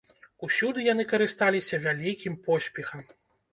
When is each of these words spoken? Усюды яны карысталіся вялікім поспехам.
Усюды 0.47 0.85
яны 0.93 1.05
карысталіся 1.11 1.81
вялікім 1.85 2.41
поспехам. 2.51 3.01